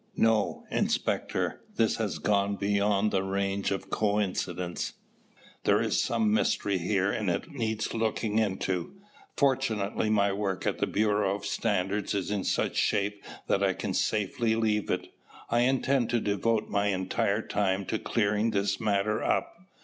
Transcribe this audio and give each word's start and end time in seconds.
No, 0.17 0.65
Inspector, 0.71 1.61
this 1.75 1.97
has 1.97 2.17
gone 2.17 2.55
beyond 2.55 3.11
the 3.11 3.21
range 3.21 3.69
of 3.69 3.91
coincidence. 3.91 4.93
There 5.63 5.79
is 5.79 6.01
some 6.01 6.33
mystery 6.33 6.79
here 6.79 7.11
and 7.11 7.29
it 7.29 7.51
needs 7.51 7.93
looking 7.93 8.39
into. 8.39 8.95
Fortunately, 9.37 10.09
my 10.09 10.33
work 10.33 10.65
at 10.65 10.79
the 10.79 10.87
Bureau 10.87 11.35
of 11.35 11.45
Standards 11.45 12.15
is 12.15 12.31
in 12.31 12.43
such 12.45 12.77
shape 12.77 13.23
that 13.45 13.63
I 13.63 13.73
can 13.73 13.93
safely 13.93 14.55
leave 14.55 14.89
it. 14.89 15.13
I 15.51 15.59
intend 15.59 16.09
to 16.09 16.19
devote 16.19 16.67
my 16.67 16.87
entire 16.87 17.43
time 17.43 17.85
to 17.85 17.99
clearing 17.99 18.49
this 18.49 18.79
matter 18.79 19.23
up. 19.23 19.53